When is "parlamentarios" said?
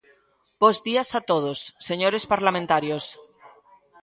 2.33-3.05